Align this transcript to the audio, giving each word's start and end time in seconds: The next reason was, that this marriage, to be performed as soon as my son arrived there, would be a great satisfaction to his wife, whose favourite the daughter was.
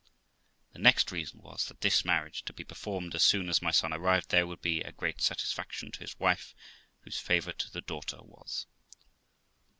The 0.73 0.79
next 0.79 1.11
reason 1.11 1.41
was, 1.43 1.67
that 1.67 1.81
this 1.81 2.03
marriage, 2.03 2.41
to 2.45 2.53
be 2.53 2.63
performed 2.63 3.13
as 3.13 3.21
soon 3.21 3.49
as 3.49 3.61
my 3.61 3.69
son 3.69 3.93
arrived 3.93 4.29
there, 4.31 4.47
would 4.47 4.59
be 4.59 4.81
a 4.81 4.91
great 4.91 5.21
satisfaction 5.21 5.91
to 5.91 5.99
his 5.99 6.19
wife, 6.19 6.55
whose 7.01 7.19
favourite 7.19 7.63
the 7.71 7.81
daughter 7.81 8.17
was. 8.23 8.65